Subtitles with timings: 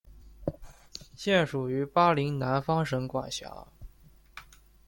[1.15, 3.67] 现属于巴林南方省管辖。